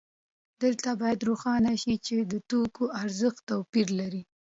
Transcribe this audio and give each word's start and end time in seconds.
دلته 0.63 0.89
باید 1.01 1.25
روښانه 1.29 1.73
شي 1.81 1.95
چې 2.05 2.15
د 2.31 2.33
توکو 2.49 2.83
ارزښت 3.01 3.39
توپیر 3.49 3.87
لري 3.99 4.21